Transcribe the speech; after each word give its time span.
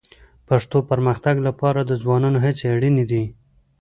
پښتو 0.47 0.77
پرمختګ 0.89 1.35
لپاره 1.47 1.79
د 1.85 1.91
ځوانانو 2.03 2.37
هڅې 2.45 2.65
اړیني 2.75 3.05
دي 3.11 3.23